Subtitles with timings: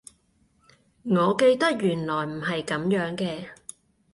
[1.03, 3.49] 我記得原來唔係噉樣嘅